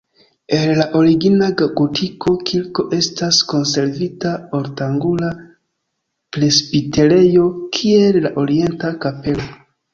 El 0.59 0.69
la 0.77 0.85
origina 0.99 1.49
gotika 1.71 2.33
kirko 2.51 2.85
estas 3.01 3.43
konservita 3.53 4.33
ortangula 4.61 5.31
presbiterejo 6.39 7.47
kiel 7.79 8.23
la 8.29 8.37
orienta 8.47 8.95
kapelo. 9.07 9.51